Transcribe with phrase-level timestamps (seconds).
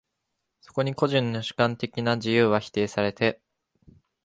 [0.61, 3.39] そこに個人の主観的な自由は否定されて、